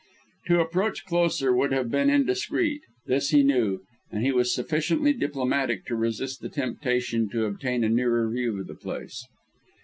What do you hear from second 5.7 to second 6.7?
to resist the